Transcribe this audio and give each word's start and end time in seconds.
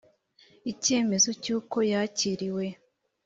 icyemezo 0.71 1.29
cy 1.43 1.49
uko 1.57 1.77
yakiriwe 1.91 2.65